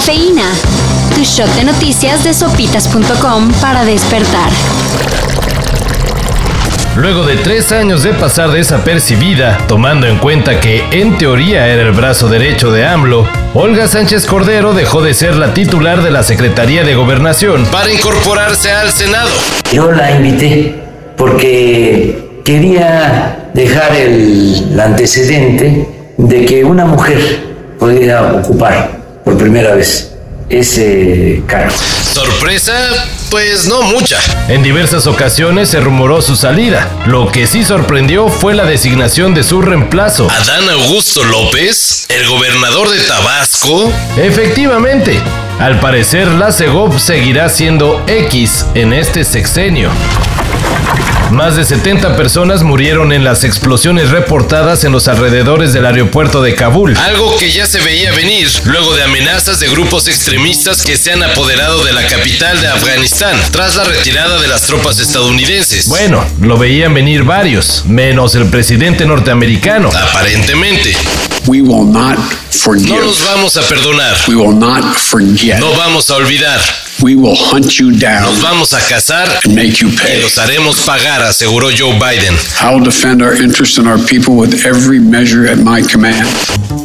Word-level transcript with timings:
Cafeína. 0.00 0.50
Tu 1.14 1.24
shot 1.24 1.54
de 1.56 1.64
noticias 1.64 2.24
de 2.24 2.32
sopitas.com 2.32 3.52
para 3.60 3.84
despertar. 3.84 4.50
Luego 6.96 7.26
de 7.26 7.36
tres 7.36 7.70
años 7.70 8.02
de 8.02 8.14
pasar 8.14 8.50
desapercibida, 8.50 9.58
tomando 9.68 10.06
en 10.06 10.16
cuenta 10.16 10.58
que 10.58 10.82
en 10.90 11.18
teoría 11.18 11.68
era 11.68 11.82
el 11.82 11.92
brazo 11.92 12.30
derecho 12.30 12.72
de 12.72 12.86
AMLO, 12.86 13.28
Olga 13.52 13.88
Sánchez 13.88 14.24
Cordero 14.24 14.72
dejó 14.72 15.02
de 15.02 15.12
ser 15.12 15.36
la 15.36 15.52
titular 15.52 16.02
de 16.02 16.10
la 16.10 16.22
Secretaría 16.22 16.82
de 16.82 16.94
Gobernación 16.94 17.66
para 17.66 17.92
incorporarse 17.92 18.72
al 18.72 18.92
Senado. 18.92 19.28
Yo 19.70 19.92
la 19.92 20.12
invité 20.12 20.76
porque 21.18 22.40
quería 22.42 23.50
dejar 23.52 23.94
el 23.96 24.80
antecedente 24.80 25.86
de 26.16 26.44
que 26.46 26.64
una 26.64 26.86
mujer 26.86 27.18
podía 27.78 28.22
ocupar 28.32 28.99
por 29.24 29.36
primera 29.38 29.74
vez 29.74 30.12
ese 30.48 31.42
cargo. 31.46 31.76
¿Sorpresa? 32.12 32.74
Pues 33.30 33.68
no 33.68 33.82
mucha. 33.82 34.18
En 34.48 34.62
diversas 34.62 35.06
ocasiones 35.06 35.68
se 35.68 35.80
rumoró 35.80 36.20
su 36.20 36.34
salida. 36.34 36.88
Lo 37.06 37.30
que 37.30 37.46
sí 37.46 37.62
sorprendió 37.62 38.28
fue 38.28 38.54
la 38.54 38.64
designación 38.64 39.32
de 39.34 39.44
su 39.44 39.62
reemplazo. 39.62 40.28
Adán 40.28 40.68
Augusto 40.68 41.22
López, 41.22 42.06
el 42.08 42.26
gobernador 42.28 42.90
de 42.90 42.98
Tabasco. 43.00 43.92
Efectivamente. 44.16 45.20
Al 45.60 45.78
parecer, 45.78 46.26
la 46.26 46.50
CEGOP 46.50 46.98
seguirá 46.98 47.48
siendo 47.48 48.02
X 48.08 48.66
en 48.74 48.92
este 48.92 49.24
sexenio. 49.24 49.90
Más 51.30 51.54
de 51.54 51.64
70 51.64 52.16
personas 52.16 52.64
murieron 52.64 53.12
en 53.12 53.22
las 53.22 53.44
explosiones 53.44 54.10
reportadas 54.10 54.82
en 54.82 54.90
los 54.90 55.06
alrededores 55.06 55.72
del 55.72 55.86
aeropuerto 55.86 56.42
de 56.42 56.56
Kabul. 56.56 56.96
Algo 56.96 57.36
que 57.38 57.52
ya 57.52 57.66
se 57.66 57.80
veía 57.80 58.12
venir 58.12 58.48
luego 58.64 58.94
de 58.96 59.04
amenazas 59.04 59.60
de 59.60 59.68
grupos 59.68 60.08
extremistas 60.08 60.82
que 60.82 60.96
se 60.96 61.12
han 61.12 61.22
apoderado 61.22 61.84
de 61.84 61.92
la 61.92 62.04
capital 62.06 62.60
de 62.60 62.66
Afganistán 62.66 63.38
tras 63.52 63.76
la 63.76 63.84
retirada 63.84 64.40
de 64.40 64.48
las 64.48 64.62
tropas 64.62 64.98
estadounidenses. 64.98 65.88
Bueno, 65.88 66.24
lo 66.40 66.58
veían 66.58 66.94
venir 66.94 67.22
varios, 67.22 67.84
menos 67.86 68.34
el 68.34 68.46
presidente 68.46 69.06
norteamericano. 69.06 69.88
Aparentemente. 69.88 70.96
We 71.46 71.62
will 71.62 71.86
not 71.90 72.18
forgive. 72.50 72.90
No 72.90 73.04
nos 73.04 73.24
vamos 73.24 73.56
a 73.56 73.62
perdonar. 73.62 74.16
We 74.28 74.34
will 74.34 74.58
not 74.58 74.96
forget. 74.96 75.58
No 75.58 75.72
vamos 75.74 76.10
a 76.10 76.16
olvidar. 76.16 76.60
We 77.02 77.14
will 77.16 77.34
hunt 77.36 77.78
you 77.78 77.90
down 77.92 78.22
Nos 78.24 78.42
vamos 78.42 78.74
a 78.74 78.80
cazar 78.88 79.26
and 79.44 79.54
make 79.54 79.80
you 79.80 79.88
y 79.88 79.96
pay. 79.96 80.20
los 80.22 80.36
haremos 80.38 80.76
pagar, 80.80 81.22
aseguró 81.22 81.70
Joe 81.76 81.94
Biden. 81.94 82.36
I 82.60 82.74
will 82.74 82.84
defend 82.84 83.22
our 83.22 83.34
interests 83.34 83.78
and 83.78 83.88
our 83.88 83.98
people 83.98 84.34
with 84.34 84.66
every 84.66 85.00
measure 85.00 85.50
at 85.50 85.58
my 85.58 85.82
command. 85.82 86.26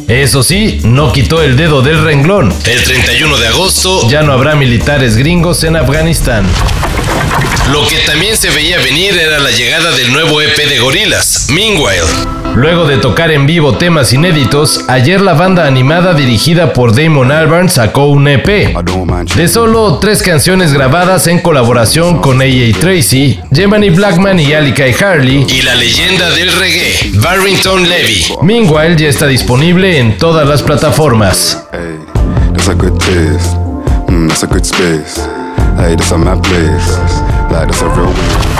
Eso 0.08 0.42
sí, 0.42 0.80
no 0.84 1.12
quitó 1.12 1.42
el 1.42 1.56
dedo 1.56 1.82
del 1.82 2.02
renglón. 2.02 2.52
El 2.64 2.82
31 2.82 3.38
de 3.38 3.48
agosto 3.48 4.08
ya 4.08 4.22
no 4.22 4.32
habrá 4.32 4.54
militares 4.54 5.16
gringos 5.16 5.64
en 5.64 5.76
Afganistán. 5.76 6.46
Lo 7.72 7.86
que 7.86 7.98
también 8.06 8.36
se 8.36 8.48
veía 8.50 8.78
venir 8.78 9.18
era 9.18 9.38
la 9.38 9.50
llegada 9.50 9.90
del 9.92 10.12
nuevo 10.12 10.40
EP 10.40 10.56
de 10.56 10.78
Gorilas, 10.78 11.46
Meanwhile. 11.50 12.35
Luego 12.56 12.86
de 12.86 12.96
tocar 12.96 13.30
en 13.30 13.46
vivo 13.46 13.76
temas 13.76 14.14
inéditos, 14.14 14.86
ayer 14.88 15.20
la 15.20 15.34
banda 15.34 15.66
animada 15.66 16.14
dirigida 16.14 16.72
por 16.72 16.96
Damon 16.96 17.30
Albarn 17.30 17.68
sacó 17.68 18.06
un 18.06 18.26
EP 18.28 18.74
de 19.36 19.48
solo 19.48 19.98
tres 19.98 20.22
canciones 20.22 20.72
grabadas 20.72 21.26
en 21.26 21.40
colaboración 21.40 22.22
con 22.22 22.40
A.A. 22.40 22.80
Tracy, 22.80 23.38
Jemani 23.52 23.90
Blackman 23.90 24.40
y 24.40 24.54
Ali 24.54 24.72
Kai 24.72 24.94
Harley 24.94 25.46
y 25.46 25.60
la 25.60 25.74
leyenda 25.74 26.30
del 26.30 26.50
reggae, 26.50 27.10
Barrington 27.22 27.86
Levy. 27.90 28.24
Meanwhile 28.40 28.96
ya 28.96 29.08
está 29.08 29.26
disponible 29.26 29.98
en 29.98 30.16
todas 30.16 30.48
las 30.48 30.62
plataformas. 30.62 31.62
Hey, 31.72 31.98
that's 32.54 32.68
a 32.68 32.74
good 32.74 32.98
taste. 32.98 33.54
Mm, 34.08 34.28
that's 34.28 34.44
a 34.44 34.46
good 34.46 34.64
space. 34.64 35.20
Hey, 35.76 35.94
that's 35.94 36.10
a 36.10 36.16
my 36.16 36.40
place. 36.40 36.88
Like, 37.50 37.66
that's 37.66 37.82
a 37.82 37.88
real. 37.88 38.55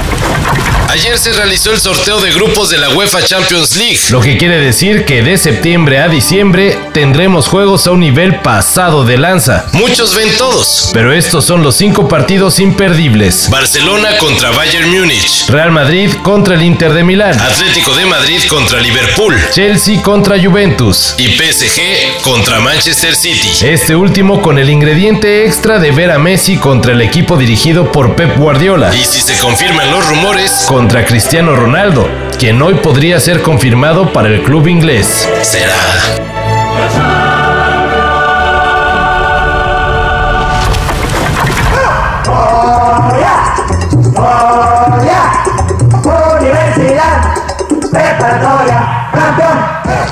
Ayer 0.97 1.19
se 1.19 1.35
realizó 1.35 1.73
el 1.73 1.79
sorteo 1.79 2.23
de 2.23 2.33
grupos 2.33 2.71
de 2.71 2.79
la 2.79 2.89
UEFA 2.89 3.23
Champions 3.23 3.77
League, 3.77 3.99
lo 4.09 4.23
que 4.23 4.39
quiere 4.39 4.59
decir 4.59 5.05
que 5.05 5.23
de 5.23 5.37
septiembre 5.37 5.99
a 5.99 6.09
diciembre 6.09 6.79
tendremos 6.95 7.49
juegos 7.49 7.87
a 7.87 7.91
un 7.91 8.01
nivel 8.01 8.41
pasado 8.41 9.05
de 9.05 9.19
lanza. 9.19 9.67
Muchos 9.75 10.15
ven 10.15 10.35
todos, 10.39 10.89
pero 10.95 11.13
estos 11.13 11.45
son 11.45 11.63
los 11.63 11.77
cinco 11.77 12.09
partidos 12.09 12.61
imperdibles. 12.61 13.51
Barcelona 13.51 14.17
contra 14.17 14.53
Bayern 14.53 14.89
Múnich, 14.89 15.47
Real 15.51 15.71
Madrid 15.71 16.11
contra 16.23 16.55
el 16.55 16.63
Inter 16.63 16.95
de 16.95 17.05
Milán, 17.05 17.39
Atlético 17.39 17.95
de 17.95 18.07
Madrid 18.07 18.41
contra 18.49 18.81
Liverpool, 18.81 19.39
Chelsea 19.53 20.01
contra 20.01 20.43
Juventus 20.43 21.15
y 21.19 21.29
PSG 21.29 22.23
contra 22.23 22.59
Manchester 22.61 23.15
City. 23.15 23.51
Este 23.61 23.95
último 23.95 24.41
con 24.41 24.59
el 24.59 24.71
ingrediente 24.71 25.45
extra 25.45 25.79
de 25.79 25.91
ver 25.91 26.11
a 26.11 26.19
Messi 26.19 26.57
contra 26.57 26.93
el 26.93 27.03
equipo 27.03 27.37
dirigido 27.37 27.93
por 27.93 28.17
Pep 28.17 28.39
Guardiola. 28.39 28.95
Y 28.97 29.05
si 29.05 29.21
se 29.21 29.37
confirman 29.37 29.91
los 29.91 30.09
rumores, 30.09 30.65
contra 30.87 31.05
Cristiano 31.05 31.57
Ronaldo, 31.57 32.09
quien 32.39 32.63
hoy 32.63 32.75
podría 32.77 33.19
ser 33.19 33.43
confirmado 33.43 34.13
para 34.13 34.29
el 34.29 34.45
club 34.45 34.69
inglés. 34.69 35.29
Será. 35.43 35.75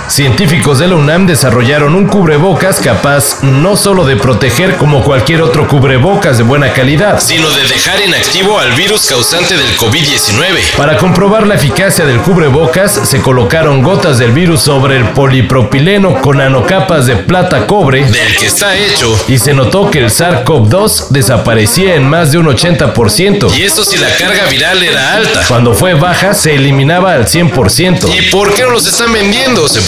Científicos 0.09 0.79
de 0.79 0.87
la 0.87 0.97
UNAM 0.97 1.27
desarrollaron 1.27 1.95
un 1.95 2.07
cubrebocas 2.07 2.79
capaz 2.79 3.43
no 3.43 3.75
solo 3.75 4.05
de 4.05 4.17
proteger 4.17 4.77
como 4.77 5.03
cualquier 5.03 5.41
otro 5.41 5.67
cubrebocas 5.67 6.37
de 6.37 6.45
buena 6.45 6.73
calidad, 6.73 7.21
sino 7.21 7.51
de 7.51 7.63
dejar 7.67 8.01
inactivo 8.07 8.59
al 8.59 8.73
virus 8.73 9.07
causante 9.07 9.57
del 9.57 9.77
COVID-19. 9.79 10.77
Para 10.77 10.99
comprobar 10.99 11.47
la 11.47 11.55
eficacia 11.55 12.05
del 12.05 12.19
cubrebocas, 12.19 12.93
se 12.93 13.23
colocaron 13.23 13.83
gotas 13.83 14.19
del 14.19 14.33
virus 14.33 14.61
sobre 14.61 14.99
el 14.99 15.05
polipropileno 15.11 16.21
con 16.21 16.37
nanocapas 16.37 17.07
de 17.07 17.17
plata 17.17 17.67
cobre 17.67 18.05
del 18.05 18.37
que 18.37 18.47
está 18.47 18.77
hecho 18.77 19.19
y 19.27 19.39
se 19.39 19.55
notó 19.55 19.91
que 19.91 20.01
el 20.01 20.11
SARS-CoV-2 20.11 21.09
desaparecía 21.09 21.95
en 21.95 22.09
más 22.09 22.31
de 22.31 22.39
un 22.39 22.47
80%. 22.47 23.57
Y 23.57 23.63
eso 23.63 23.83
si 23.83 23.97
la 23.97 24.15
carga 24.17 24.45
viral 24.51 24.83
era 24.83 25.15
alta. 25.15 25.45
Cuando 25.49 25.73
fue 25.75 25.95
baja, 25.95 26.35
se 26.35 26.55
eliminaba 26.55 27.15
al 27.15 27.27
100%. 27.27 28.15
¿Y 28.15 28.31
por 28.31 28.55
qué 28.55 28.63
no 28.63 28.71
los 28.71 28.87
están 28.87 29.13
vendiendo? 29.13 29.67
Se 29.69 29.81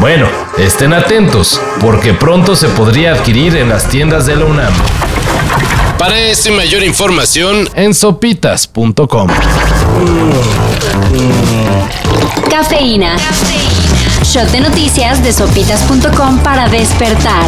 Bueno, 0.00 0.28
estén 0.58 0.92
atentos, 0.92 1.60
porque 1.80 2.14
pronto 2.14 2.54
se 2.54 2.68
podría 2.68 3.14
adquirir 3.14 3.56
en 3.56 3.68
las 3.68 3.88
tiendas 3.88 4.26
de 4.26 4.36
la 4.36 4.44
UNAM. 4.44 4.72
Para 5.98 6.16
esto 6.20 6.50
y 6.50 6.52
mayor 6.52 6.84
información 6.84 7.68
en 7.74 7.94
sopitas.com. 7.94 9.28
Cafeína. 12.48 13.16
Shot 14.22 14.50
de 14.52 14.60
noticias 14.60 15.24
de 15.24 15.32
sopitas.com 15.32 16.38
para 16.38 16.68
despertar. 16.68 17.44